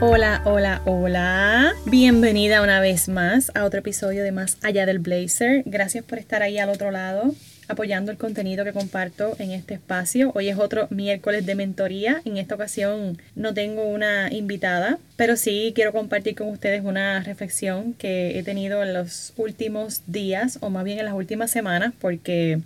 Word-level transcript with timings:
Hola, 0.00 0.42
hola, 0.44 0.80
hola. 0.84 1.72
Bienvenida 1.86 2.62
una 2.62 2.80
vez 2.80 3.08
más 3.08 3.50
a 3.56 3.64
otro 3.64 3.80
episodio 3.80 4.22
de 4.22 4.30
Más 4.30 4.56
Allá 4.62 4.86
del 4.86 5.00
Blazer. 5.00 5.64
Gracias 5.66 6.04
por 6.04 6.20
estar 6.20 6.40
ahí 6.40 6.56
al 6.58 6.70
otro 6.70 6.92
lado 6.92 7.34
apoyando 7.66 8.12
el 8.12 8.16
contenido 8.16 8.64
que 8.64 8.72
comparto 8.72 9.34
en 9.40 9.50
este 9.50 9.74
espacio. 9.74 10.30
Hoy 10.36 10.48
es 10.48 10.56
otro 10.56 10.86
miércoles 10.90 11.44
de 11.46 11.56
mentoría. 11.56 12.22
En 12.24 12.38
esta 12.38 12.54
ocasión 12.54 13.18
no 13.34 13.54
tengo 13.54 13.82
una 13.84 14.32
invitada, 14.32 15.00
pero 15.16 15.36
sí 15.36 15.72
quiero 15.74 15.92
compartir 15.92 16.36
con 16.36 16.48
ustedes 16.48 16.84
una 16.84 17.20
reflexión 17.24 17.92
que 17.94 18.38
he 18.38 18.42
tenido 18.44 18.84
en 18.84 18.94
los 18.94 19.32
últimos 19.36 20.02
días, 20.06 20.58
o 20.60 20.70
más 20.70 20.84
bien 20.84 21.00
en 21.00 21.06
las 21.06 21.14
últimas 21.14 21.50
semanas, 21.50 21.92
porque 22.00 22.60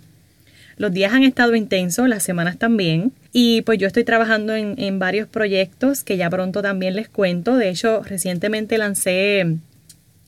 los 0.77 0.91
días 0.91 1.13
han 1.13 1.23
estado 1.23 1.55
intensos, 1.55 2.07
las 2.07 2.23
semanas 2.23 2.57
también. 2.57 3.11
Y 3.31 3.61
pues 3.61 3.79
yo 3.79 3.87
estoy 3.87 4.03
trabajando 4.03 4.55
en, 4.55 4.75
en, 4.77 4.99
varios 4.99 5.27
proyectos 5.27 6.03
que 6.03 6.17
ya 6.17 6.29
pronto 6.29 6.61
también 6.61 6.95
les 6.95 7.09
cuento. 7.09 7.55
De 7.55 7.69
hecho, 7.69 8.01
recientemente 8.03 8.77
lancé 8.77 9.57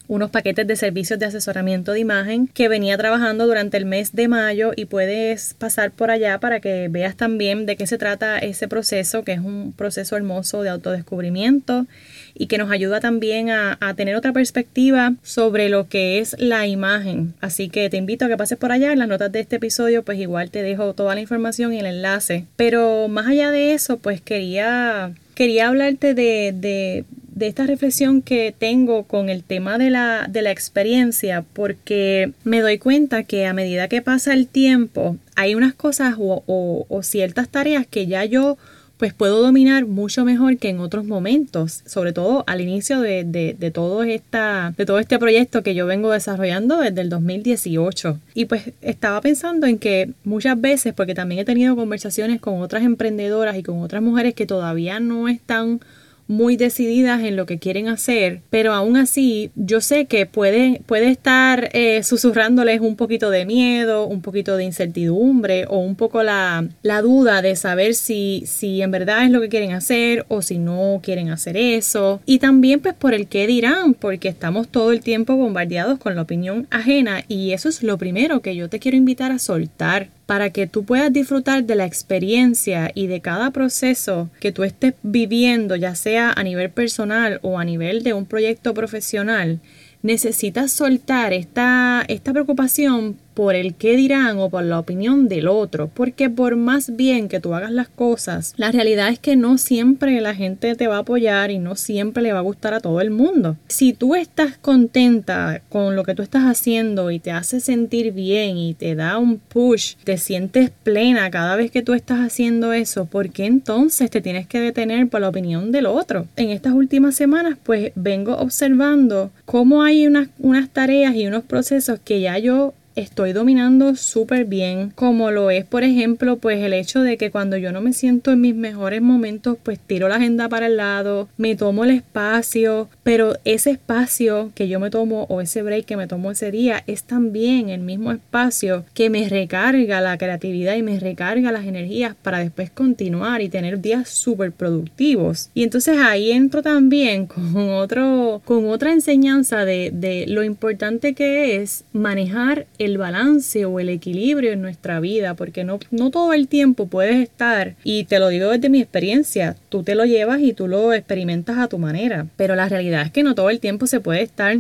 unos 0.08 0.30
paquetes 0.30 0.68
de 0.68 0.76
servicios 0.76 1.20
de 1.20 1.26
asesoramiento 1.26 1.92
de 1.92 2.00
imagen 2.00 2.48
que 2.48 2.68
venía 2.68 2.98
trabajando 2.98 3.48
durante 3.48 3.78
el 3.78 3.86
mes 3.86 4.14
de 4.14 4.28
mayo 4.28 4.72
y 4.76 4.86
puedes 4.86 5.54
pasar 5.54 5.92
por 5.92 6.12
allá 6.12 6.40
para 6.40 6.60
que 6.60 6.88
veas 6.90 7.16
también 7.16 7.66
de 7.66 7.76
qué 7.76 7.88
se 7.88 7.98
trata 7.98 8.38
ese 8.40 8.68
proceso, 8.68 9.24
que 9.24 9.34
es 9.34 9.40
un 9.40 9.74
proceso 9.76 10.16
hermoso 10.16 10.64
de 10.64 10.70
autodescubrimiento 10.70 11.88
y 12.34 12.48
que 12.48 12.58
nos 12.58 12.70
ayuda 12.70 13.00
también 13.00 13.50
a, 13.50 13.78
tener 13.96 14.16
otra 14.16 14.34
perspectiva 14.34 15.14
sobre 15.24 15.70
lo 15.70 15.88
que 15.88 16.20
es 16.20 16.36
la 16.38 16.68
imagen. 16.68 17.34
Así 17.40 17.70
que 17.70 17.90
te 17.90 17.98
invito 17.98 18.26
a 18.26 18.28
que 18.28 18.36
pases 18.36 18.58
por 18.58 18.72
allá. 18.72 18.92
En 18.92 19.00
las 19.00 19.08
notas 19.08 19.32
de 19.32 19.40
este 19.40 19.56
episodio, 19.56 20.04
pues 20.04 20.20
igual 20.20 20.52
te 20.52 20.62
dejo 20.62 20.94
toda 20.94 21.16
la 21.16 21.22
información 21.22 21.74
y 21.74 21.80
el 21.80 21.86
enlace. 21.86 22.46
Pero 22.58 23.08
más 23.08 23.28
allá 23.28 23.52
de 23.52 23.74
eso, 23.74 23.98
pues 23.98 24.20
quería, 24.20 25.14
quería 25.36 25.68
hablarte 25.68 26.14
de, 26.14 26.54
de, 26.56 27.06
de 27.36 27.48
esta 27.48 27.68
reflexión 27.68 28.22
que 28.22 28.56
tengo 28.58 29.04
con 29.04 29.30
el 29.30 29.44
tema 29.44 29.78
de 29.78 29.90
la, 29.90 30.28
de 30.30 30.42
la 30.42 30.52
experiencia, 30.52 31.44
porque 31.54 32.32
me 32.44 32.62
doy 32.62 32.80
cuenta 32.80 33.24
que 33.24 33.46
a 33.46 33.54
medida 33.54 33.88
que 33.90 34.02
pasa 34.02 34.34
el 34.34 34.48
tiempo, 34.48 35.18
hay 35.36 35.54
unas 35.54 35.74
cosas 35.74 36.16
o, 36.18 36.44
o, 36.48 36.86
o 36.88 37.04
ciertas 37.04 37.50
tareas 37.50 37.86
que 37.86 38.08
ya 38.08 38.24
yo 38.26 38.58
pues 38.98 39.14
puedo 39.14 39.42
dominar 39.42 39.86
mucho 39.86 40.24
mejor 40.24 40.58
que 40.58 40.70
en 40.70 40.80
otros 40.80 41.06
momentos, 41.06 41.82
sobre 41.86 42.14
todo 42.14 42.44
al 42.48 42.62
inicio 42.62 43.02
de, 43.02 43.24
de, 43.24 43.56
de, 43.58 43.72
todo 43.72 44.04
esta, 44.04 44.74
de 44.78 44.86
todo 44.86 45.00
este 45.00 45.20
proyecto 45.20 45.64
que 45.64 45.76
yo 45.76 45.86
vengo 45.86 46.12
desarrollando 46.12 46.78
desde 46.78 47.02
el 47.02 47.10
2018. 47.10 48.20
Y 48.34 48.46
pues 48.46 48.72
estaba 48.82 49.20
pensando 49.22 49.68
en 49.68 49.80
que 49.80 50.12
muchas 50.24 50.60
veces, 50.60 50.94
porque 50.94 51.14
también 51.14 51.42
he 51.42 51.46
tenido 51.46 51.76
conversaciones 51.76 52.40
con 52.40 52.62
otras 52.62 52.84
emprendedoras 52.84 53.58
y 53.58 53.64
con 53.64 53.82
otras 53.82 54.02
mujeres 54.02 54.34
que 54.34 54.46
todavía 54.46 55.00
no 55.00 55.28
están 55.28 55.82
muy 56.28 56.58
decididas 56.58 57.22
en 57.24 57.36
lo 57.36 57.46
que 57.46 57.60
quieren 57.60 57.88
hacer, 57.88 58.42
pero 58.50 58.74
aún 58.74 58.98
así 58.98 59.52
yo 59.56 59.82
sé 59.82 60.06
que 60.06 60.26
puede, 60.26 60.82
puede 60.86 61.10
estar 61.10 61.70
eh, 61.74 62.04
susurrándoles 62.04 62.82
un 62.82 62.96
poquito 62.96 63.30
de 63.30 63.46
miedo, 63.46 64.06
un 64.06 64.22
poquito 64.22 64.58
de 64.58 64.64
incertidumbre 64.64 65.66
o 65.70 65.80
un 65.80 65.96
poco 65.96 66.24
la, 66.24 66.68
la 66.82 67.02
duda 67.02 67.42
de 67.42 67.56
saber 67.56 67.96
si, 67.96 68.44
si 68.46 68.82
en 68.82 68.92
verdad 68.92 69.24
es 69.24 69.32
lo 69.32 69.42
que 69.42 69.50
quieren 69.50 69.74
hacer 69.74 70.26
o 70.28 70.42
si 70.42 70.58
no 70.58 71.00
quieren 71.04 71.30
hacer 71.30 71.58
eso. 71.58 72.22
Y 72.26 72.40
también 72.40 72.80
pues 72.80 72.96
por 72.96 73.14
el 73.14 73.28
qué 73.28 73.48
dirán, 73.48 73.94
porque 73.94 74.28
estamos 74.28 74.68
todo 74.68 74.92
el 74.92 75.02
tiempo 75.02 75.36
bombardeados 75.36 76.00
con 76.00 76.16
la 76.16 76.22
opinión 76.22 76.68
ajena 76.72 77.24
y 77.28 77.52
eso 77.52 77.70
es 77.70 77.84
lo 77.84 77.98
primero 77.98 78.42
que 78.42 78.56
yo 78.56 78.70
te 78.70 78.80
quiero 78.80 78.98
invitar 78.98 79.32
a 79.32 79.40
soltar 79.40 80.10
para 80.26 80.50
que 80.50 80.68
tú 80.68 80.86
puedas 80.86 81.14
disfrutar 81.14 81.64
de 81.64 81.76
la 81.76 81.86
experiencia 81.86 82.92
y 82.96 83.08
de 83.08 83.22
cada 83.22 83.52
proceso 83.52 84.30
que 84.40 84.52
tú 84.52 84.64
estés 84.64 84.96
viviendo, 85.04 85.76
ya 85.76 85.96
sea 85.96 86.32
a 86.32 86.44
nivel 86.44 86.72
personal 86.72 87.40
o 87.44 87.60
a 87.60 87.66
nivel 87.66 88.04
de 88.04 88.14
un 88.14 88.26
proyecto 88.26 88.74
profesional, 88.74 89.60
necesitas 90.02 90.72
soltar 90.72 91.34
esta, 91.34 92.04
esta 92.08 92.32
preocupación 92.32 93.18
por 93.36 93.54
el 93.54 93.76
qué 93.76 93.96
dirán 93.96 94.40
o 94.40 94.50
por 94.50 94.64
la 94.64 94.80
opinión 94.80 95.28
del 95.28 95.48
otro, 95.48 95.90
porque 95.94 96.30
por 96.30 96.56
más 96.56 96.96
bien 96.96 97.28
que 97.28 97.40
tú 97.40 97.54
hagas 97.54 97.72
las 97.72 97.90
cosas, 97.90 98.54
la 98.58 98.72
realidad 98.72 99.10
es 99.10 99.20
que 99.20 99.36
no 99.36 99.58
siempre 99.58 100.20
la 100.22 100.34
gente 100.34 100.74
te 100.76 100.88
va 100.88 100.96
a 100.96 101.00
apoyar 101.00 101.52
y 101.52 101.60
no 101.60 101.76
siempre 101.76 102.24
le 102.24 102.34
va 102.34 102.40
a 102.40 102.44
gustar 102.44 102.74
a 102.74 102.80
todo 102.80 103.02
el 103.02 103.12
mundo. 103.12 103.58
Si 103.68 103.94
tú 103.94 104.16
estás 104.16 104.58
contenta 104.58 105.62
con 105.70 105.96
lo 105.96 106.04
que 106.04 106.16
tú 106.16 106.24
estás 106.24 106.44
haciendo 106.44 107.12
y 107.12 107.20
te 107.20 107.32
hace 107.32 107.60
sentir 107.60 108.14
bien 108.14 108.58
y 108.58 108.74
te 108.74 108.96
da 108.96 109.18
un 109.18 109.38
push, 109.38 109.96
te 110.04 110.18
sientes 110.18 110.72
plena 110.84 111.30
cada 111.30 111.56
vez 111.58 111.72
que 111.72 111.82
tú 111.82 111.94
estás 111.94 112.20
haciendo 112.20 112.74
eso, 112.74 113.06
¿por 113.06 113.30
qué 113.30 113.46
entonces 113.46 114.10
te 114.10 114.22
tienes 114.22 114.48
que 114.48 114.62
detener 114.62 115.10
por 115.10 115.22
la 115.22 115.30
opinión 115.30 115.72
del 115.74 115.86
otro? 115.88 116.26
En 116.38 116.50
estas 116.50 116.74
últimas 116.74 117.16
semanas 117.16 117.58
pues 117.62 117.92
vengo 117.96 118.38
observando 118.38 119.32
cómo 119.46 119.84
hay 119.84 120.08
unas, 120.08 120.30
unas 120.40 120.70
tareas 120.70 121.16
y 121.16 121.28
unos 121.28 121.44
procesos 121.44 122.00
que 122.04 122.22
ya 122.22 122.38
yo 122.38 122.74
estoy 122.96 123.34
dominando 123.34 123.96
súper 123.96 124.46
bien, 124.46 124.92
como 124.96 125.32
lo 125.32 125.50
es, 125.52 125.66
por 125.66 125.84
ejemplo, 125.84 126.38
pues 126.38 126.64
el 126.64 126.74
hecho 126.74 127.02
de 127.02 127.18
que 127.18 127.32
cuando 127.32 127.58
yo 127.58 127.72
no 127.72 127.82
me 127.82 127.94
siento 127.94 128.32
en 128.32 128.42
mis 128.42 128.56
mejores 128.56 129.02
momentos, 129.02 129.58
pues 129.62 129.80
tiro 129.80 130.08
la 130.08 130.16
agenda 130.16 130.50
para 130.50 130.68
el 130.68 130.78
lado, 130.78 131.28
me 131.38 131.56
tomo 131.56 131.84
el 131.84 131.92
espacio, 131.92 132.90
pero 133.04 133.38
ese 133.44 133.72
espacio 133.72 134.52
que 134.56 134.68
yo 134.68 134.80
me 134.80 134.90
tomo 134.90 135.26
o 135.30 135.42
ese 135.42 135.62
break 135.62 135.86
que 135.86 135.98
me 135.98 136.08
tomo 136.08 136.32
ese 136.32 136.52
día 136.52 136.84
es 136.88 137.04
también 137.04 137.70
el 137.70 137.82
mismo 137.82 138.12
espacio 138.12 138.86
que 138.94 139.10
me 139.10 139.28
recarga 139.28 140.02
la 140.02 140.18
creatividad 140.18 140.76
y 140.76 140.84
me 140.84 141.00
recarga 141.00 141.52
las 141.52 141.66
energías 141.66 142.16
para 142.22 142.40
después 142.40 142.70
continuar 142.70 143.42
y 143.42 143.50
tener 143.50 143.82
días 143.82 144.10
súper 144.10 144.52
productivos. 144.52 145.50
Y 145.54 145.64
entonces 145.64 145.98
ahí 145.98 146.32
entro 146.32 146.62
también 146.62 147.26
con 147.28 147.56
otro, 147.56 148.42
con 148.46 148.70
otra 148.70 148.92
enseñanza 148.92 149.66
de, 149.66 149.92
de 149.94 150.26
lo 150.28 150.44
importante 150.44 151.14
que 151.14 151.58
es 151.58 151.84
manejar 151.92 152.68
balance 152.98 153.66
o 153.66 153.80
el 153.80 153.90
equilibrio 153.90 154.52
en 154.52 154.62
nuestra 154.62 155.00
vida, 155.00 155.34
porque 155.34 155.64
no, 155.64 155.80
no 155.92 156.12
todo 156.12 156.34
el 156.34 156.48
tiempo 156.48 156.88
puedes 156.88 157.18
estar, 157.18 157.76
y 157.84 158.06
te 158.06 158.20
lo 158.20 158.30
digo 158.30 158.50
desde 158.50 158.70
mi 158.70 158.82
experiencia, 158.82 159.56
tú 159.70 159.84
te 159.84 159.96
lo 159.96 160.06
llevas 160.06 160.42
y 160.42 160.54
tú 160.54 160.68
lo 160.68 160.94
experimentas 160.94 161.58
a 161.58 161.68
tu 161.68 161.78
manera, 161.78 162.28
pero 162.38 162.56
la 162.56 162.70
realidad 162.70 163.02
es 163.02 163.12
que 163.12 163.24
no 163.24 163.36
todo 163.36 163.50
el 163.50 163.60
tiempo 163.60 163.88
se 163.88 164.00
puede 164.00 164.22
estar 164.22 164.58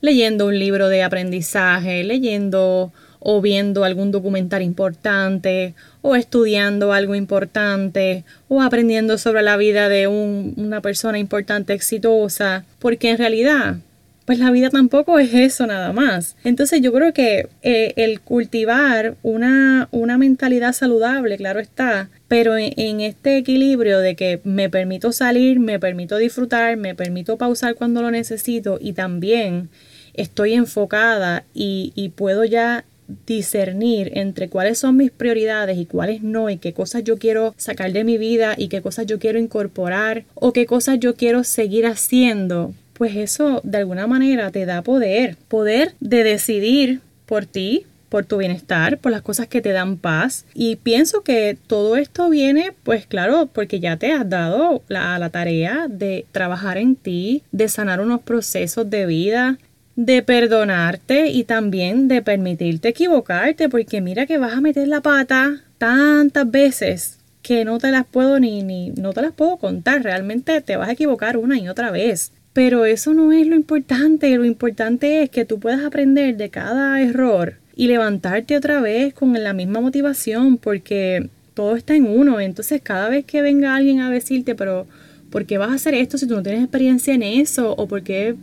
leyendo 0.00 0.46
un 0.46 0.58
libro 0.58 0.88
de 0.88 1.02
aprendizaje, 1.02 2.04
leyendo 2.04 2.92
o 3.26 3.40
viendo 3.40 3.84
algún 3.84 4.12
documental 4.12 4.62
importante, 4.62 5.74
o 6.02 6.14
estudiando 6.14 6.92
algo 6.92 7.14
importante, 7.14 8.22
o 8.48 8.60
aprendiendo 8.60 9.16
sobre 9.16 9.40
la 9.42 9.56
vida 9.56 9.88
de 9.88 10.06
un, 10.06 10.52
una 10.58 10.82
persona 10.82 11.18
importante, 11.18 11.72
exitosa, 11.72 12.66
porque 12.78 13.08
en 13.08 13.18
realidad 13.18 13.76
pues 14.24 14.38
la 14.38 14.50
vida 14.50 14.70
tampoco 14.70 15.18
es 15.18 15.34
eso 15.34 15.66
nada 15.66 15.92
más. 15.92 16.36
Entonces 16.44 16.80
yo 16.80 16.92
creo 16.92 17.12
que 17.12 17.48
eh, 17.62 17.92
el 17.96 18.20
cultivar 18.20 19.16
una, 19.22 19.88
una, 19.90 20.18
mentalidad 20.18 20.72
saludable, 20.72 21.36
claro 21.36 21.60
está, 21.60 22.08
pero 22.28 22.56
en, 22.56 23.00
este 23.00 23.36
equilibrio 23.36 23.98
de 23.98 24.16
que 24.16 24.40
me 24.44 24.70
permito 24.70 25.12
salir, 25.12 25.60
me 25.60 25.78
permito 25.78 26.16
disfrutar, 26.16 26.76
me 26.76 26.94
permito 26.94 27.36
pausar 27.36 27.74
cuando 27.74 28.00
lo 28.00 28.10
necesito 28.10 28.78
y 28.80 28.92
también 28.92 29.68
estoy 30.14 30.54
enfocada 30.54 31.44
y, 31.52 31.92
y 31.94 32.10
puedo 32.10 32.44
ya 32.44 32.84
discernir 33.26 34.12
entre 34.14 34.48
cuáles 34.48 34.78
son 34.78 34.96
mis 34.96 35.10
prioridades 35.10 35.76
y 35.76 35.84
cuáles 35.84 36.22
no 36.22 36.48
y 36.48 36.56
qué 36.56 36.72
cosas 36.72 37.04
yo 37.04 37.18
quiero 37.18 37.54
sacar 37.58 37.92
de 37.92 38.04
mi 38.04 38.16
vida 38.16 38.54
y 38.56 38.68
qué 38.68 38.80
cosas 38.80 39.04
yo 39.04 39.18
quiero 39.18 39.38
incorporar 39.38 40.24
o 40.34 40.54
qué 40.54 40.64
cosas 40.64 40.98
yo 41.00 41.14
quiero 41.14 41.44
seguir 41.44 41.84
haciendo 41.84 42.72
pues 42.94 43.16
eso 43.16 43.60
de 43.64 43.78
alguna 43.78 44.06
manera 44.06 44.50
te 44.50 44.66
da 44.66 44.82
poder, 44.82 45.36
poder 45.48 45.94
de 46.00 46.24
decidir 46.24 47.00
por 47.26 47.46
ti, 47.46 47.86
por 48.08 48.24
tu 48.24 48.36
bienestar, 48.36 48.98
por 48.98 49.10
las 49.10 49.22
cosas 49.22 49.48
que 49.48 49.60
te 49.60 49.72
dan 49.72 49.96
paz. 49.96 50.46
Y 50.54 50.76
pienso 50.76 51.22
que 51.22 51.58
todo 51.66 51.96
esto 51.96 52.30
viene, 52.30 52.72
pues 52.84 53.06
claro, 53.06 53.48
porque 53.52 53.80
ya 53.80 53.96
te 53.96 54.12
has 54.12 54.28
dado 54.28 54.82
la, 54.88 55.18
la 55.18 55.30
tarea 55.30 55.86
de 55.88 56.24
trabajar 56.30 56.78
en 56.78 56.96
ti, 56.96 57.42
de 57.50 57.68
sanar 57.68 58.00
unos 58.00 58.22
procesos 58.22 58.88
de 58.88 59.06
vida, 59.06 59.58
de 59.96 60.22
perdonarte 60.22 61.28
y 61.28 61.44
también 61.44 62.08
de 62.08 62.22
permitirte 62.22 62.88
equivocarte, 62.88 63.68
porque 63.68 64.00
mira 64.00 64.26
que 64.26 64.38
vas 64.38 64.52
a 64.52 64.60
meter 64.60 64.86
la 64.88 65.00
pata 65.00 65.62
tantas 65.78 66.50
veces 66.50 67.18
que 67.42 67.64
no 67.64 67.78
te 67.78 67.90
las 67.90 68.06
puedo 68.06 68.40
ni, 68.40 68.62
ni 68.62 68.90
no 68.90 69.12
te 69.12 69.22
las 69.22 69.32
puedo 69.32 69.56
contar. 69.56 70.02
Realmente 70.02 70.60
te 70.60 70.76
vas 70.76 70.88
a 70.88 70.92
equivocar 70.92 71.36
una 71.36 71.58
y 71.58 71.68
otra 71.68 71.90
vez. 71.90 72.32
Pero 72.54 72.84
eso 72.84 73.12
no 73.14 73.32
es 73.32 73.46
lo 73.46 73.56
importante. 73.56 74.34
Lo 74.38 74.44
importante 74.44 75.22
es 75.22 75.30
que 75.30 75.44
tú 75.44 75.58
puedas 75.60 75.84
aprender 75.84 76.36
de 76.36 76.48
cada 76.48 77.02
error 77.02 77.56
y 77.76 77.88
levantarte 77.88 78.56
otra 78.56 78.80
vez 78.80 79.12
con 79.12 79.32
la 79.32 79.52
misma 79.52 79.80
motivación 79.80 80.56
porque 80.56 81.28
todo 81.54 81.76
está 81.76 81.96
en 81.96 82.06
uno. 82.06 82.40
Entonces 82.40 82.80
cada 82.80 83.08
vez 83.08 83.24
que 83.24 83.42
venga 83.42 83.74
alguien 83.74 84.00
a 84.00 84.10
decirte, 84.10 84.54
pero 84.54 84.86
¿por 85.30 85.46
qué 85.46 85.58
vas 85.58 85.70
a 85.70 85.74
hacer 85.74 85.94
esto 85.94 86.16
si 86.16 86.28
tú 86.28 86.36
no 86.36 86.44
tienes 86.44 86.62
experiencia 86.62 87.12
en 87.12 87.24
eso? 87.24 87.74
¿O 87.76 87.88
por 87.88 88.02
qué 88.02 88.36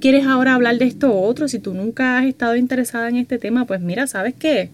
quieres 0.00 0.26
ahora 0.26 0.54
hablar 0.54 0.78
de 0.78 0.86
esto 0.86 1.16
otro 1.16 1.46
si 1.46 1.60
tú 1.60 1.72
nunca 1.72 2.18
has 2.18 2.26
estado 2.26 2.56
interesada 2.56 3.08
en 3.08 3.16
este 3.16 3.38
tema? 3.38 3.64
Pues 3.64 3.80
mira, 3.80 4.08
¿sabes 4.08 4.34
qué? 4.36 4.70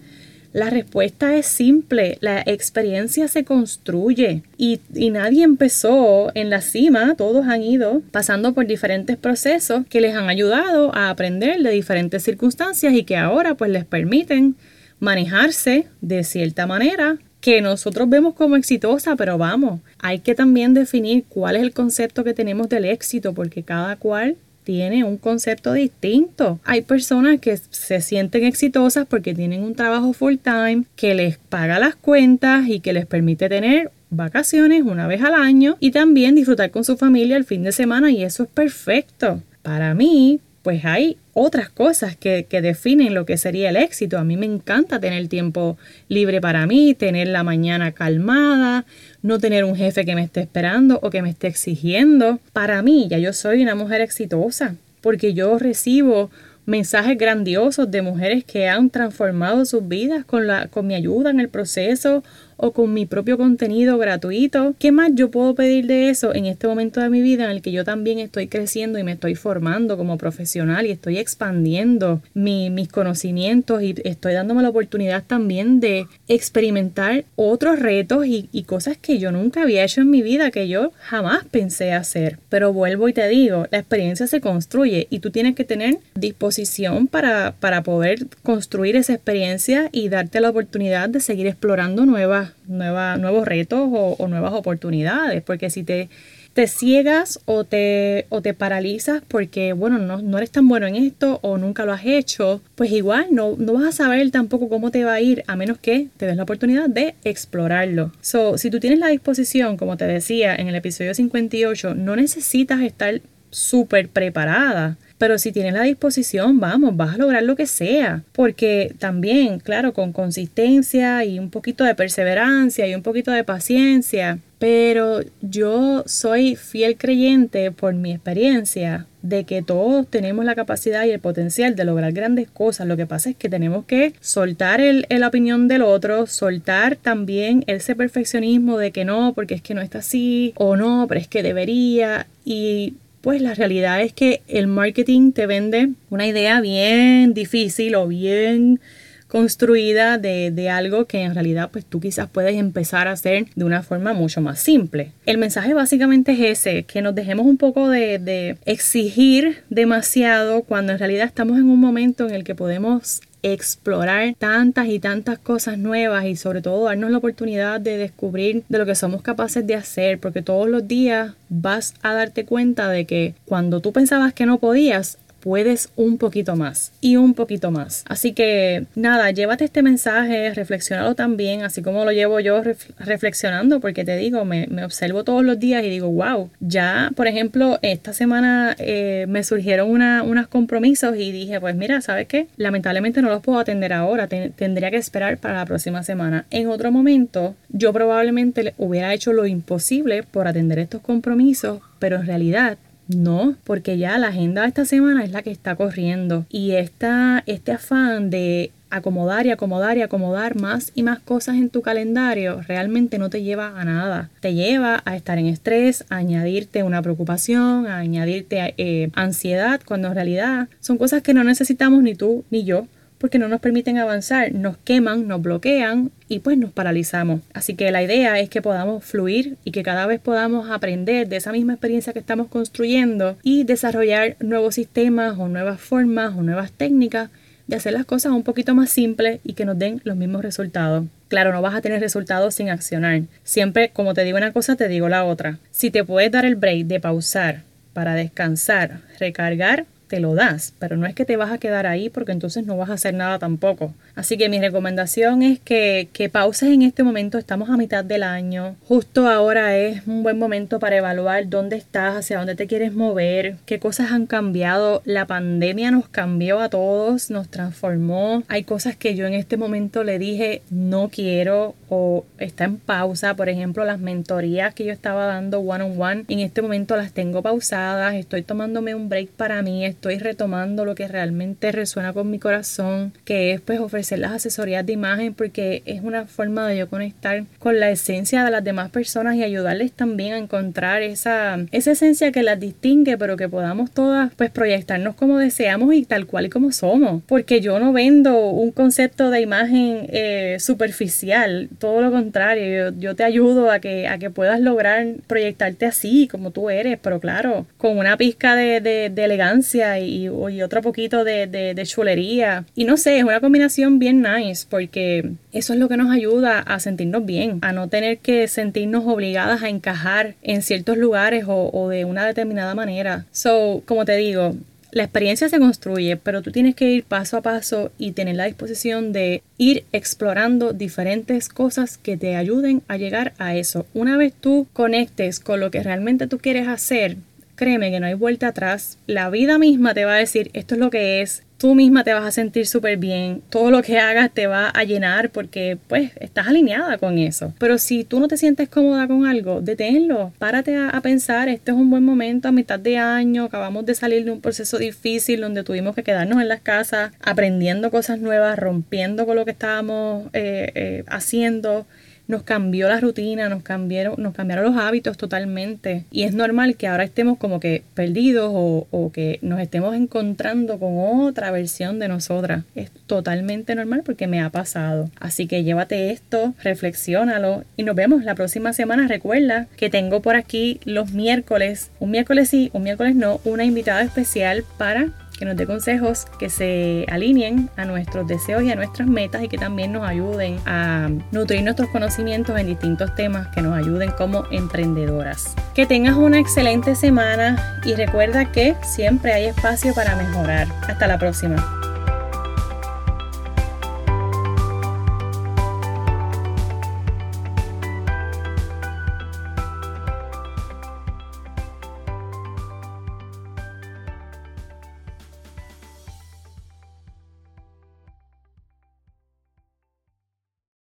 La 0.51 0.71
respuesta 0.71 1.35
es 1.35 1.45
simple, 1.45 2.17
la 2.21 2.41
experiencia 2.43 3.27
se 3.27 3.43
construye. 3.43 4.41
Y, 4.57 4.79
nadie 5.11 5.43
empezó 5.43 6.31
en 6.33 6.49
la 6.49 6.61
cima, 6.61 7.13
todos 7.15 7.47
han 7.47 7.61
ido 7.61 8.01
pasando 8.11 8.53
por 8.53 8.65
diferentes 8.65 9.15
procesos 9.15 9.83
que 9.89 10.01
les 10.01 10.15
han 10.15 10.27
ayudado 10.27 10.93
a 10.95 11.11
aprender 11.11 11.61
de 11.61 11.69
diferentes 11.69 12.23
circunstancias 12.23 12.93
y 12.93 13.03
que 13.03 13.15
ahora 13.15 13.55
pues 13.55 13.69
les 13.69 13.85
permiten 13.85 14.55
manejarse 14.99 15.85
de 16.01 16.23
cierta 16.23 16.65
manera 16.65 17.19
que 17.41 17.61
nosotros 17.61 18.09
vemos 18.09 18.33
como 18.33 18.55
exitosa, 18.55 19.15
pero 19.15 19.37
vamos, 19.37 19.79
hay 19.99 20.19
que 20.19 20.35
también 20.35 20.73
definir 20.73 21.23
cuál 21.29 21.55
es 21.55 21.61
el 21.61 21.73
concepto 21.73 22.23
que 22.23 22.33
tenemos 22.33 22.67
del 22.69 22.85
éxito 22.85 23.33
porque 23.33 23.63
cada 23.63 23.95
cual 23.95 24.35
tiene 24.69 25.03
un 25.03 25.17
concepto 25.17 25.73
distinto. 25.73 26.59
Hay 26.63 26.83
personas 26.83 27.39
que 27.39 27.57
se 27.57 28.01
sienten 28.01 28.43
exitosas 28.43 29.07
porque 29.07 29.33
tienen 29.33 29.63
un 29.63 29.73
trabajo 29.73 30.13
full 30.13 30.35
time 30.35 30.83
que 30.95 31.15
les 31.15 31.39
paga 31.39 31.79
las 31.79 31.95
cuentas 31.95 32.67
y 32.67 32.79
que 32.79 32.93
les 32.93 33.07
permite 33.07 33.49
tener 33.49 33.89
vacaciones 34.11 34.83
una 34.83 35.07
vez 35.07 35.23
al 35.23 35.33
año 35.33 35.75
y 35.79 35.89
también 35.89 36.35
disfrutar 36.35 36.69
con 36.69 36.83
su 36.83 36.97
familia 36.97 37.35
el 37.35 37.45
fin 37.45 37.63
de 37.63 37.71
semana 37.71 38.11
y 38.11 38.23
eso 38.23 38.43
es 38.43 38.49
perfecto. 38.49 39.41
Para 39.63 39.95
mí, 39.95 40.39
pues 40.61 40.85
hay 40.85 41.17
otras 41.39 41.69
cosas 41.69 42.17
que, 42.17 42.45
que, 42.49 42.61
definen 42.61 43.13
lo 43.13 43.25
que 43.25 43.37
sería 43.37 43.69
el 43.69 43.77
éxito. 43.77 44.17
A 44.17 44.23
mí 44.23 44.35
me 44.35 44.45
encanta 44.45 44.99
tener 44.99 45.27
tiempo 45.29 45.77
libre 46.09 46.41
para 46.41 46.67
mí, 46.67 46.93
tener 46.93 47.29
la 47.29 47.43
mañana 47.43 47.93
calmada, 47.93 48.85
no 49.21 49.39
tener 49.39 49.63
un 49.63 49.75
jefe 49.75 50.05
que 50.05 50.15
me 50.15 50.23
esté 50.23 50.41
esperando 50.41 50.99
o 51.01 51.09
que 51.09 51.21
me 51.21 51.29
esté 51.29 51.47
exigiendo. 51.47 52.39
Para 52.51 52.81
mí, 52.81 53.07
ya 53.09 53.17
yo 53.19 53.31
soy 53.31 53.63
una 53.63 53.75
mujer 53.75 54.01
exitosa, 54.01 54.75
porque 55.01 55.33
yo 55.33 55.57
recibo 55.57 56.29
mensajes 56.65 57.17
grandiosos 57.17 57.89
de 57.89 58.01
mujeres 58.01 58.43
que 58.43 58.67
han 58.67 58.89
transformado 58.89 59.65
sus 59.65 59.87
vidas 59.87 60.25
con, 60.25 60.45
la, 60.45 60.67
con 60.67 60.85
mi 60.87 60.93
ayuda 60.93 61.29
en 61.29 61.39
el 61.39 61.49
proceso 61.49 62.23
o 62.61 62.71
con 62.71 62.93
mi 62.93 63.05
propio 63.05 63.37
contenido 63.37 63.97
gratuito. 63.97 64.75
¿Qué 64.79 64.91
más 64.91 65.11
yo 65.13 65.31
puedo 65.31 65.55
pedir 65.55 65.87
de 65.87 66.09
eso 66.09 66.35
en 66.35 66.45
este 66.45 66.67
momento 66.67 66.99
de 66.99 67.09
mi 67.09 67.21
vida 67.21 67.45
en 67.45 67.51
el 67.51 67.61
que 67.61 67.71
yo 67.71 67.83
también 67.83 68.19
estoy 68.19 68.47
creciendo 68.47 68.99
y 68.99 69.03
me 69.03 69.13
estoy 69.13 69.35
formando 69.35 69.97
como 69.97 70.17
profesional 70.17 70.85
y 70.85 70.91
estoy 70.91 71.17
expandiendo 71.17 72.21
mis 72.33 72.89
conocimientos 72.89 73.81
y 73.81 73.95
estoy 74.03 74.33
dándome 74.33 74.61
la 74.61 74.69
oportunidad 74.69 75.23
también 75.25 75.79
de 75.79 76.07
experimentar 76.27 77.25
otros 77.35 77.79
retos 77.79 78.25
y, 78.25 78.49
y 78.51 78.63
cosas 78.63 78.97
que 78.97 79.19
yo 79.19 79.31
nunca 79.31 79.63
había 79.63 79.83
hecho 79.83 80.01
en 80.01 80.09
mi 80.09 80.21
vida, 80.21 80.51
que 80.51 80.67
yo 80.67 80.91
jamás 80.99 81.45
pensé 81.45 81.93
hacer. 81.93 82.39
Pero 82.49 82.73
vuelvo 82.73 83.07
y 83.07 83.13
te 83.13 83.27
digo, 83.27 83.67
la 83.71 83.79
experiencia 83.79 84.27
se 84.27 84.41
construye 84.41 85.07
y 85.09 85.19
tú 85.19 85.31
tienes 85.31 85.55
que 85.55 85.63
tener 85.63 85.99
disposición 86.15 87.07
para, 87.07 87.55
para 87.59 87.83
poder 87.83 88.27
construir 88.43 88.95
esa 88.95 89.13
experiencia 89.13 89.89
y 89.91 90.09
darte 90.09 90.41
la 90.41 90.49
oportunidad 90.49 91.09
de 91.09 91.19
seguir 91.19 91.47
explorando 91.47 92.05
nuevas 92.05 92.48
nuevos 92.67 93.47
retos 93.47 93.89
o, 93.91 94.27
nuevas 94.27 94.53
oportunidades, 94.53 95.41
porque 95.43 95.69
si 95.69 95.83
te, 95.83 96.09
te 96.53 96.67
ciegas 96.67 97.39
o 97.45 97.63
te, 97.63 98.25
o 98.29 98.41
te 98.41 98.53
paralizas 98.53 99.21
porque, 99.27 99.73
bueno, 99.73 99.97
no, 99.97 100.21
no, 100.21 100.37
eres 100.37 100.51
tan 100.51 100.67
bueno 100.67 100.87
en 100.87 100.95
esto 100.95 101.39
o 101.41 101.57
nunca 101.57 101.85
lo 101.85 101.93
has 101.93 102.05
hecho, 102.05 102.61
pues 102.75 102.91
igual 102.91 103.27
no, 103.31 103.55
no 103.57 103.73
vas 103.73 103.85
a 103.85 103.91
saber 103.91 104.29
tampoco 104.31 104.69
cómo 104.69 104.91
te 104.91 105.03
va 105.03 105.13
a 105.13 105.21
ir 105.21 105.43
a 105.47 105.55
menos 105.55 105.77
que 105.77 106.07
te 106.17 106.25
des 106.25 106.35
la 106.35 106.43
oportunidad 106.43 106.89
de 106.89 107.15
explorarlo. 107.23 108.11
So, 108.21 108.57
si 108.57 108.69
tú 108.69 108.79
tienes 108.79 108.99
la 108.99 109.07
disposición, 109.07 109.77
como 109.77 109.97
te 109.97 110.05
decía 110.05 110.55
en 110.55 110.67
el 110.67 110.75
episodio 110.75 111.13
58, 111.13 111.95
no 111.95 112.15
necesitas 112.15 112.81
estar 112.81 113.21
súper 113.51 114.09
preparada 114.09 114.97
pero 115.19 115.37
si 115.37 115.51
tienes 115.51 115.73
la 115.73 115.83
disposición, 115.83 116.61
vamos, 116.61 116.95
vas 116.95 117.15
a 117.15 117.17
lograr 117.17 117.43
lo 117.43 117.57
que 117.57 117.67
sea. 117.67 118.23
Porque 118.31 118.95
también, 118.99 119.59
claro, 119.59 119.93
con 119.93 120.13
consistencia 120.13 121.25
y 121.25 121.37
un 121.37 121.49
poquito 121.49 121.83
de 121.83 121.93
perseverancia 121.93 122.87
y 122.87 122.95
un 122.95 123.03
poquito 123.03 123.29
de 123.31 123.43
paciencia. 123.43 124.39
Pero 124.59 125.19
yo 125.41 126.03
soy 126.05 126.55
fiel 126.55 126.97
creyente 126.97 127.71
por 127.71 127.93
mi 127.93 128.13
experiencia 128.13 129.07
de 129.21 129.43
que 129.43 129.61
todos 129.61 130.07
tenemos 130.07 130.45
la 130.45 130.55
capacidad 130.55 131.03
y 131.03 131.11
el 131.11 131.19
potencial 131.19 131.75
de 131.75 131.83
lograr 131.83 132.13
grandes 132.13 132.49
cosas. 132.49 132.87
Lo 132.87 132.95
que 132.95 133.05
pasa 133.05 133.29
es 133.29 133.35
que 133.35 133.49
tenemos 133.49 133.83
que 133.83 134.13
soltar 134.21 134.79
el, 134.79 135.05
la 135.09 135.27
opinión 135.27 135.67
del 135.67 135.81
otro, 135.81 136.27
soltar 136.27 136.95
también 136.95 137.65
ese 137.67 137.93
perfeccionismo 137.93 138.77
de 138.77 138.91
que 138.91 139.03
no, 139.03 139.33
porque 139.33 139.55
es 139.55 139.61
que 139.61 139.73
no 139.73 139.81
está 139.81 139.99
así, 139.99 140.53
o 140.55 140.77
no, 140.77 141.07
pero 141.09 141.19
es 141.19 141.27
que 141.27 141.43
debería. 141.43 142.27
Y 142.45 142.95
pues 143.21 143.41
la 143.41 143.53
realidad 143.53 144.01
es 144.01 144.13
que 144.13 144.41
el 144.47 144.67
marketing 144.67 145.31
te 145.31 145.45
vende 145.45 145.89
una 146.09 146.27
idea 146.27 146.61
bien 146.61 147.33
difícil 147.33 147.95
o 147.95 148.07
bien 148.07 148.79
construida 149.27 150.17
de, 150.17 150.69
algo 150.69 151.05
que 151.05 151.21
en 151.21 151.35
realidad 151.35 151.69
pues 151.71 151.85
tú 151.85 151.99
quizás 151.99 152.27
puedes 152.29 152.55
empezar 152.55 153.07
a 153.07 153.11
hacer 153.11 153.45
de 153.55 153.63
una 153.63 153.83
forma 153.83 154.13
mucho 154.13 154.41
más 154.41 154.59
simple. 154.59 155.11
El 155.25 155.37
mensaje 155.37 155.73
básicamente 155.73 156.31
es 156.31 156.65
ese, 156.65 156.83
que 156.83 157.01
nos 157.01 157.13
dejemos 157.13 157.45
un 157.45 157.57
poco 157.57 157.89
de, 157.89 158.17
de 158.17 158.57
exigir 158.65 159.63
demasiado 159.69 160.63
cuando 160.63 160.93
en 160.93 160.99
realidad 160.99 161.27
estamos 161.27 161.57
en 161.59 161.65
un 161.65 161.79
momento 161.79 162.27
en 162.27 162.33
el 162.33 162.43
que 162.43 162.55
podemos 162.55 163.21
explorar 163.43 164.33
tantas 164.37 164.87
y 164.87 164.99
tantas 164.99 165.39
cosas 165.39 165.77
nuevas 165.77 166.25
y 166.25 166.35
sobre 166.35 166.61
todo 166.61 166.85
darnos 166.85 167.11
la 167.11 167.19
oportunidad 167.19 167.79
de 167.79 167.97
descubrir 167.97 168.63
de 168.67 168.77
lo 168.77 168.85
que 168.85 168.95
somos 168.95 169.21
capaces 169.21 169.65
de 169.65 169.75
hacer 169.75 170.19
porque 170.19 170.41
todos 170.41 170.67
los 170.67 170.87
días 170.87 171.33
vas 171.49 171.93
a 172.01 172.13
darte 172.13 172.45
cuenta 172.45 172.89
de 172.89 173.05
que 173.05 173.35
cuando 173.45 173.79
tú 173.79 173.93
pensabas 173.93 174.33
que 174.33 174.45
no 174.45 174.57
podías 174.57 175.18
puedes 175.39 175.89
un 175.95 176.17
poquito 176.17 176.55
más 176.55 176.91
y 177.01 177.15
un 177.15 177.33
poquito 177.33 177.71
más. 177.71 178.03
Así 178.07 178.33
que 178.33 178.85
nada, 178.95 179.31
llévate 179.31 179.65
este 179.65 179.81
mensaje, 179.81 180.53
reflexionalo 180.53 181.15
también, 181.15 181.63
así 181.63 181.81
como 181.81 182.05
lo 182.05 182.11
llevo 182.11 182.39
yo 182.39 182.61
reflexionando, 182.99 183.79
porque 183.79 184.05
te 184.05 184.17
digo, 184.17 184.45
me, 184.45 184.67
observo 184.83 185.23
todos 185.23 185.43
los 185.43 185.59
días 185.59 185.83
y 185.83 185.89
digo, 185.89 186.09
wow, 186.09 186.49
ya, 186.59 187.11
por 187.15 187.27
ejemplo, 187.27 187.79
esta 187.81 188.13
semana 188.13 188.75
eh, 188.79 189.25
me 189.27 189.43
surgieron 189.43 189.89
unos 189.89 190.47
compromisos 190.47 191.15
y 191.17 191.31
dije, 191.31 191.59
pues 191.59 191.75
mira, 191.75 192.01
¿sabes 192.01 192.27
qué? 192.27 192.47
Lamentablemente 192.57 193.21
no 193.21 193.29
los 193.29 193.41
puedo 193.41 193.59
atender 193.59 193.93
ahora, 193.93 194.27
tendría 194.27 194.91
que 194.91 194.97
esperar 194.97 195.37
para 195.37 195.55
la 195.55 195.65
próxima 195.65 196.03
semana. 196.03 196.45
En 196.51 196.67
otro 196.67 196.91
momento, 196.91 197.55
yo 197.69 197.93
probablemente 197.93 198.73
hubiera 198.77 199.13
hecho 199.13 199.33
lo 199.33 199.45
imposible 199.45 200.23
por 200.23 200.47
atender 200.47 200.79
estos 200.79 201.01
compromisos, 201.01 201.81
pero 201.99 202.17
en 202.17 202.27
realidad 202.27 202.77
no, 203.09 203.55
porque 203.63 203.97
ya 203.97 204.17
la 204.19 204.27
agenda 204.27 204.61
de 204.61 204.67
esta 204.67 204.85
semana 204.85 205.23
es 205.23 205.31
la 205.31 205.41
que 205.41 205.51
está 205.51 205.75
corriendo 205.75 206.45
y 206.49 206.71
esta, 206.71 207.43
este 207.47 207.71
afán 207.71 208.29
de 208.29 208.71
acomodar 208.91 209.45
y 209.45 209.51
acomodar 209.51 209.97
y 209.97 210.01
acomodar 210.01 210.55
más 210.55 210.91
y 210.95 211.03
más 211.03 211.19
cosas 211.19 211.55
en 211.55 211.69
tu 211.69 211.81
calendario 211.81 212.61
realmente 212.67 213.17
no 213.17 213.29
te 213.29 213.41
lleva 213.41 213.79
a 213.79 213.83
nada. 213.83 214.29
Te 214.41 214.53
lleva 214.53 215.01
a 215.05 215.15
estar 215.15 215.37
en 215.39 215.47
estrés, 215.47 216.05
a 216.09 216.17
añadirte 216.17 216.83
una 216.83 217.01
preocupación, 217.01 217.87
a 217.87 217.97
añadirte 217.97 218.75
eh, 218.77 219.09
ansiedad, 219.13 219.81
cuando 219.85 220.09
en 220.09 220.15
realidad 220.15 220.67
son 220.79 220.97
cosas 220.97 221.23
que 221.23 221.33
no 221.33 221.43
necesitamos 221.43 222.03
ni 222.03 222.15
tú 222.15 222.43
ni 222.51 222.63
yo 222.63 222.87
porque 223.19 223.37
no 223.37 223.47
nos 223.47 223.59
permiten 223.59 223.97
avanzar, 223.97 224.51
nos 224.53 224.77
queman, 224.77 225.27
nos 225.27 225.41
bloquean 225.41 226.11
y 226.27 226.39
pues 226.39 226.57
nos 226.57 226.71
paralizamos. 226.71 227.41
Así 227.53 227.75
que 227.75 227.91
la 227.91 228.01
idea 228.01 228.39
es 228.39 228.49
que 228.49 228.61
podamos 228.61 229.03
fluir 229.03 229.57
y 229.63 229.71
que 229.71 229.83
cada 229.83 230.07
vez 230.07 230.19
podamos 230.19 230.71
aprender 230.71 231.27
de 231.27 231.35
esa 231.35 231.51
misma 231.51 231.73
experiencia 231.73 232.13
que 232.13 232.19
estamos 232.19 232.47
construyendo 232.47 233.37
y 233.43 233.65
desarrollar 233.65 234.37
nuevos 234.39 234.75
sistemas 234.75 235.37
o 235.37 235.47
nuevas 235.47 235.79
formas 235.79 236.33
o 236.35 236.41
nuevas 236.41 236.71
técnicas 236.71 237.29
de 237.67 237.75
hacer 237.75 237.93
las 237.93 238.05
cosas 238.05 238.31
un 238.31 238.41
poquito 238.41 238.73
más 238.73 238.89
simples 238.89 239.41
y 239.43 239.53
que 239.53 239.63
nos 239.63 239.77
den 239.77 240.01
los 240.03 240.17
mismos 240.17 240.41
resultados. 240.41 241.05
Claro, 241.27 241.53
no 241.53 241.61
vas 241.61 241.75
a 241.75 241.81
tener 241.81 241.99
resultados 241.99 242.55
sin 242.55 242.69
accionar. 242.69 243.21
Siempre, 243.43 243.89
como 243.89 244.15
te 244.15 244.23
digo 244.23 244.37
una 244.37 244.53
cosa, 244.53 244.75
te 244.75 244.87
digo 244.87 245.07
la 245.07 245.23
otra. 245.23 245.59
Si 245.69 245.91
te 245.91 246.03
puedes 246.03 246.31
dar 246.31 246.45
el 246.45 246.55
break 246.55 246.87
de 246.87 246.99
pausar 246.99 247.61
para 247.93 248.15
descansar, 248.15 249.01
recargar, 249.19 249.85
te 250.09 250.19
lo 250.19 250.35
das, 250.35 250.73
pero 250.79 250.97
no 250.97 251.05
es 251.05 251.15
que 251.15 251.23
te 251.23 251.37
vas 251.37 251.51
a 251.51 251.59
quedar 251.59 251.87
ahí 251.87 252.09
porque 252.09 252.33
entonces 252.33 252.65
no 252.65 252.75
vas 252.75 252.89
a 252.89 252.93
hacer 252.93 253.13
nada 253.13 253.39
tampoco. 253.39 253.93
Así 254.15 254.37
que 254.37 254.49
mi 254.49 254.59
recomendación 254.59 255.43
es 255.43 255.59
que, 255.59 256.09
que 256.11 256.27
pauses 256.27 256.69
en 256.69 256.81
este 256.81 257.03
momento, 257.03 257.37
estamos 257.37 257.69
a 257.69 257.77
mitad 257.77 258.03
del 258.03 258.23
año, 258.23 258.75
justo 258.87 259.29
ahora 259.29 259.77
es 259.77 260.05
un 260.07 260.23
buen 260.23 260.37
momento 260.37 260.79
para 260.79 260.97
evaluar 260.97 261.47
dónde 261.47 261.77
estás, 261.77 262.17
hacia 262.17 262.39
dónde 262.39 262.55
te 262.55 262.67
quieres 262.67 262.93
mover, 262.93 263.55
qué 263.65 263.79
cosas 263.79 264.11
han 264.11 264.25
cambiado, 264.25 265.01
la 265.05 265.27
pandemia 265.27 265.91
nos 265.91 266.09
cambió 266.09 266.59
a 266.59 266.69
todos, 266.69 267.29
nos 267.29 267.47
transformó, 267.49 268.43
hay 268.47 268.63
cosas 268.63 268.95
que 268.95 269.15
yo 269.15 269.27
en 269.27 269.35
este 269.35 269.57
momento 269.57 270.03
le 270.03 270.17
dije 270.17 270.63
no 270.71 271.09
quiero 271.09 271.75
o 271.87 272.25
está 272.39 272.65
en 272.65 272.77
pausa, 272.77 273.35
por 273.35 273.47
ejemplo 273.47 273.85
las 273.85 273.99
mentorías 273.99 274.73
que 274.73 274.85
yo 274.85 274.91
estaba 274.91 275.25
dando 275.25 275.59
one 275.59 275.83
on 275.83 276.01
one, 276.01 276.25
en 276.27 276.39
este 276.39 276.61
momento 276.61 276.95
las 276.95 277.13
tengo 277.13 277.41
pausadas, 277.43 278.15
estoy 278.15 278.41
tomándome 278.41 278.95
un 278.95 279.07
break 279.07 279.29
para 279.29 279.61
mí, 279.61 279.85
estoy 279.99 280.17
retomando 280.17 280.85
lo 280.85 280.95
que 280.95 281.09
realmente 281.09 281.73
resuena 281.73 282.13
con 282.13 282.31
mi 282.31 282.39
corazón, 282.39 283.11
que 283.25 283.51
es 283.51 283.59
pues 283.59 283.81
ofrecer 283.81 284.19
las 284.19 284.31
asesorías 284.31 284.85
de 284.85 284.93
imagen 284.93 285.33
porque 285.33 285.83
es 285.85 286.01
una 286.01 286.25
forma 286.25 286.69
de 286.69 286.77
yo 286.77 286.89
conectar 286.89 287.43
con 287.59 287.81
la 287.81 287.89
esencia 287.91 288.45
de 288.45 288.51
las 288.51 288.63
demás 288.63 288.91
personas 288.91 289.35
y 289.35 289.43
ayudarles 289.43 289.91
también 289.91 290.33
a 290.33 290.37
encontrar 290.37 291.01
esa, 291.01 291.59
esa 291.71 291.91
esencia 291.91 292.31
que 292.31 292.43
las 292.43 292.61
distingue, 292.61 293.17
pero 293.17 293.35
que 293.35 293.49
podamos 293.49 293.91
todas 293.91 294.33
pues 294.35 294.51
proyectarnos 294.51 295.15
como 295.15 295.37
deseamos 295.37 295.93
y 295.93 296.05
tal 296.05 296.27
cual 296.27 296.45
y 296.45 296.49
como 296.49 296.71
somos, 296.71 297.21
porque 297.27 297.59
yo 297.59 297.77
no 297.77 297.91
vendo 297.91 298.49
un 298.51 298.71
concepto 298.71 299.29
de 299.31 299.41
imagen 299.41 300.07
eh, 300.09 300.57
superficial, 300.61 301.67
todo 301.77 301.99
lo 302.01 302.09
contrario, 302.09 302.93
yo, 302.97 303.15
te 303.17 303.25
ayudo 303.25 303.69
a 303.69 303.79
que, 303.79 304.07
a 304.07 304.17
que 304.17 304.29
puedas 304.29 304.61
lograr 304.61 305.05
proyectarte 305.27 305.85
así 305.85 306.29
como 306.29 306.51
tú 306.51 306.69
eres, 306.69 306.97
pero 307.01 307.19
claro, 307.19 307.65
con 307.77 307.97
una 307.97 308.15
pizca 308.15 308.55
de, 308.55 308.79
de, 308.79 309.23
elegancia 309.23 309.88
y, 309.97 310.25
y, 310.25 310.61
otro 310.61 310.81
poquito 310.81 311.23
de, 311.23 311.83
chulería. 311.87 312.65
Y 312.75 312.83
no 312.83 312.97
sé, 312.97 313.17
es 313.17 313.23
una 313.23 313.39
combinación 313.39 313.97
bien 313.97 314.21
nice 314.21 314.67
porque 314.69 315.31
eso 315.51 315.73
es 315.73 315.79
lo 315.79 315.89
que 315.89 315.97
nos 315.97 316.11
ayuda 316.11 316.59
a 316.59 316.79
sentirnos 316.79 317.25
bien, 317.25 317.59
a 317.61 317.71
no 317.71 317.87
tener 317.87 318.19
que 318.19 318.47
sentirnos 318.47 319.05
obligadas 319.07 319.63
a 319.63 319.69
encajar 319.69 320.35
en 320.43 320.61
ciertos 320.61 320.97
lugares 320.97 321.45
o, 321.47 321.71
o 321.73 321.89
de 321.89 322.05
una 322.05 322.25
determinada 322.25 322.75
manera. 322.75 323.25
So, 323.31 323.81
como 323.85 324.05
te 324.05 324.17
digo, 324.17 324.55
la 324.91 325.03
experiencia 325.03 325.49
se 325.49 325.59
construye, 325.59 326.17
pero 326.17 326.41
tú 326.41 326.51
tienes 326.51 326.75
que 326.75 326.89
ir 326.89 327.03
paso 327.03 327.37
a 327.37 327.41
paso 327.41 327.91
y 327.97 328.13
tener 328.13 328.35
la 328.35 328.45
disposición 328.45 329.11
de 329.13 329.43
ir 329.57 329.85
explorando 329.91 330.73
diferentes 330.73 331.49
cosas 331.49 331.97
que 331.97 332.17
te 332.17 332.35
ayuden 332.35 332.81
a 332.87 332.97
llegar 332.97 333.33
a 333.37 333.55
eso. 333.55 333.85
Una 333.93 334.17
vez 334.17 334.33
tú 334.33 334.67
conectes 334.73 335.39
con 335.39 335.59
lo 335.59 335.69
que 335.69 335.83
realmente 335.83 336.27
tú 336.27 336.39
quieres 336.39 336.67
hacer, 336.67 337.17
créeme 337.59 337.91
que 337.91 337.99
no 337.99 338.05
hay 338.05 338.13
vuelta 338.13 338.47
atrás. 338.47 338.97
La 339.05 339.29
vida 339.29 339.57
misma 339.57 339.93
te 339.93 340.05
va 340.05 340.13
a 340.13 340.17
decir 340.17 340.49
esto 340.53 340.75
es 340.75 340.79
lo 340.79 340.89
que 340.89 341.21
es, 341.21 341.43
tú 341.57 341.75
misma 341.75 342.05
te 342.05 342.13
vas 342.13 342.23
a 342.23 342.31
sentir 342.31 342.65
súper 342.65 342.95
bien, 342.95 343.41
todo 343.49 343.69
lo 343.69 343.83
que 343.83 343.99
hagas 343.99 344.31
te 344.33 344.47
va 344.47 344.69
a 344.69 344.83
llenar 344.85 345.29
porque 345.29 345.77
pues 345.89 346.11
estás 346.21 346.47
alineada 346.47 346.97
con 346.97 347.17
eso. 347.17 347.53
Pero 347.59 347.77
si 347.77 348.05
tú 348.05 348.21
no 348.21 348.29
te 348.29 348.37
sientes 348.37 348.69
cómoda 348.69 349.07
con 349.07 349.25
algo, 349.25 349.59
deténlo, 349.59 350.31
párate 350.39 350.77
a, 350.77 351.01
pensar, 351.01 351.49
este 351.49 351.71
es 351.71 351.77
un 351.77 351.89
buen 351.89 352.03
momento 352.03 352.47
a 352.47 352.53
mitad 352.53 352.79
de 352.79 352.97
año, 352.97 353.43
acabamos 353.43 353.85
de 353.85 353.93
salir 353.93 354.23
de 354.23 354.31
un 354.31 354.39
proceso 354.39 354.77
difícil 354.77 355.41
donde 355.41 355.63
tuvimos 355.63 355.95
que 355.95 356.03
quedarnos 356.03 356.41
en 356.41 356.47
las 356.47 356.61
casas 356.61 357.11
aprendiendo 357.21 357.91
cosas 357.91 358.19
nuevas, 358.19 358.57
rompiendo 358.57 359.25
con 359.25 359.35
lo 359.35 359.43
que 359.43 359.51
estábamos 359.51 360.27
eh, 360.31 360.71
eh, 360.75 361.03
haciendo 361.07 361.85
nos 362.29 362.43
cambió 362.43 362.87
la 362.87 362.99
rutina, 362.99 363.49
nos 363.49 363.63
cambiaron, 363.63 364.13
nos 364.17 364.35
cambiaron 364.35 364.63
los 364.63 364.77
hábitos 364.77 365.17
totalmente. 365.17 366.05
Y 366.11 366.23
es 366.23 366.33
normal 366.33 366.75
que 366.75 366.87
ahora 366.87 367.03
estemos 367.03 367.39
como 367.39 367.59
que 367.59 367.83
perdidos 367.95 368.51
o, 368.53 368.87
o 368.91 369.11
que 369.11 369.39
nos 369.41 369.59
estemos 369.59 369.95
encontrando 369.95 370.79
con 370.79 370.93
otra 370.99 371.49
versión 371.49 371.97
de 371.97 372.07
nosotras. 372.07 372.63
Es 372.75 372.91
totalmente 373.07 373.73
normal 373.73 374.03
porque 374.05 374.27
me 374.27 374.41
ha 374.41 374.51
pasado. 374.51 375.09
Así 375.19 375.47
que 375.47 375.63
llévate 375.63 376.11
esto, 376.11 376.53
reflexiónalo 376.63 377.63
y 377.75 377.83
nos 377.83 377.95
vemos 377.95 378.23
la 378.23 378.35
próxima 378.35 378.73
semana. 378.73 379.07
Recuerda 379.07 379.67
que 379.75 379.89
tengo 379.89 380.21
por 380.21 380.35
aquí 380.35 380.79
los 380.85 381.11
miércoles, 381.11 381.89
un 381.99 382.11
miércoles 382.11 382.49
sí, 382.49 382.69
un 382.73 382.83
miércoles 382.83 383.15
no, 383.15 383.41
una 383.43 383.65
invitada 383.65 384.03
especial 384.03 384.63
para 384.77 385.09
que 385.39 385.45
nos 385.45 385.55
dé 385.55 385.65
consejos 385.65 386.27
que 386.37 386.49
se 386.49 387.05
alineen 387.09 387.69
a 387.77 387.85
nuestros 387.85 388.27
deseos 388.27 388.61
y 388.63 388.71
a 388.71 388.75
nuestras 388.75 389.07
metas 389.07 389.41
y 389.41 389.47
que 389.47 389.57
también 389.57 389.93
nos 389.93 390.07
ayuden 390.07 390.59
a 390.65 391.09
nutrir 391.31 391.63
nuestros 391.63 391.89
conocimientos 391.89 392.59
en 392.59 392.67
distintos 392.67 393.15
temas 393.15 393.47
que 393.47 393.61
nos 393.61 393.75
ayuden 393.77 394.11
como 394.11 394.43
emprendedoras. 394.51 395.55
Que 395.73 395.85
tengas 395.85 396.17
una 396.17 396.39
excelente 396.39 396.93
semana 396.93 397.79
y 397.85 397.93
recuerda 397.93 398.51
que 398.51 398.75
siempre 398.83 399.31
hay 399.31 399.45
espacio 399.45 399.93
para 399.93 400.15
mejorar. 400.17 400.67
Hasta 400.87 401.07
la 401.07 401.17
próxima. 401.17 401.88